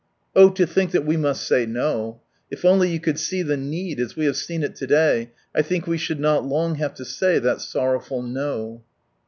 [0.35, 2.21] Oh, to think that we must say so!
[2.49, 5.61] If only you could see the need, as we have seen it to day, I
[5.61, 8.81] think we should not long have to say that sorrowful "No."